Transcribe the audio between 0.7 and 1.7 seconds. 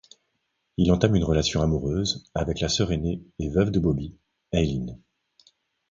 Il entame une relation